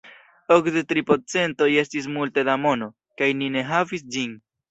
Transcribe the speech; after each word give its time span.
Okdek 0.53 0.87
tri 0.93 1.03
procentoj 1.09 1.67
estis 1.81 2.09
multe 2.15 2.45
da 2.49 2.57
mono, 2.63 2.89
kaj 3.23 3.31
ni 3.43 3.53
ne 3.57 3.67
havis 3.73 4.09
ĝin. 4.17 4.37